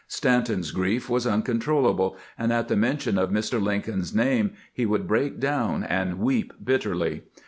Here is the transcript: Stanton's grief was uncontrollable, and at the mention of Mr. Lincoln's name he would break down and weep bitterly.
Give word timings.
Stanton's 0.07 0.71
grief 0.71 1.11
was 1.11 1.27
uncontrollable, 1.27 2.17
and 2.35 2.51
at 2.51 2.69
the 2.69 2.75
mention 2.75 3.19
of 3.19 3.29
Mr. 3.29 3.61
Lincoln's 3.61 4.15
name 4.15 4.53
he 4.73 4.83
would 4.83 5.07
break 5.07 5.39
down 5.39 5.83
and 5.83 6.17
weep 6.17 6.53
bitterly. 6.63 7.25